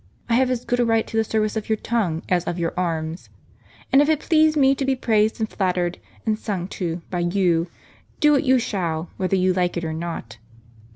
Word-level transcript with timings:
I 0.29 0.33
have 0.33 0.49
as 0.49 0.65
good 0.65 0.79
a 0.79 0.83
right 0.83 1.05
to 1.05 1.15
the 1.15 1.23
service 1.23 1.55
of 1.55 1.69
your 1.69 1.75
tongue 1.75 2.23
as 2.27 2.43
of 2.45 2.57
your 2.57 2.73
arms; 2.75 3.29
and 3.93 4.01
if 4.01 4.09
it 4.09 4.19
please 4.21 4.57
me 4.57 4.73
to 4.73 4.83
be 4.83 4.95
praised, 4.95 5.39
and 5.39 5.47
iiattered, 5.47 5.97
and 6.25 6.39
sung 6.39 6.67
to, 6.69 7.03
by 7.11 7.19
you, 7.19 7.67
do 8.19 8.33
it 8.33 8.43
you 8.43 8.57
shall, 8.57 9.11
whether 9.17 9.35
you 9.35 9.53
like 9.53 9.77
it 9.77 9.83
or 9.85 9.93
not. 9.93 10.39